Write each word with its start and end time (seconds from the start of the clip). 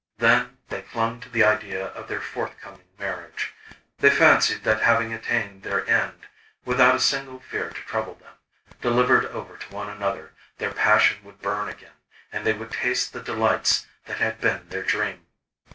Then, 0.17 0.57
they 0.69 0.81
clung 0.81 1.19
to 1.19 1.29
the 1.29 1.43
idea 1.43 1.89
of 1.89 2.07
their 2.07 2.21
forthcoming 2.21 2.87
marriage. 2.97 3.53
They 3.99 4.09
fancied 4.09 4.63
that 4.63 4.81
having 4.81 5.13
attained 5.13 5.61
their 5.61 5.87
end, 5.87 6.21
without 6.65 6.95
a 6.95 6.99
single 6.99 7.39
fear 7.39 7.67
to 7.69 7.81
trouble 7.81 8.15
them, 8.15 8.33
delivered 8.81 9.25
over 9.27 9.57
to 9.57 9.69
one 9.71 9.89
another, 9.91 10.33
their 10.57 10.71
passion 10.73 11.23
would 11.23 11.39
burn 11.39 11.69
again, 11.69 11.93
and 12.31 12.47
they 12.47 12.53
would 12.53 12.71
taste 12.71 13.13
the 13.13 13.21
delights 13.21 13.85
that 14.05 14.17
had 14.17 14.41
been 14.41 14.69
their 14.69 14.81
dream. 14.81 15.27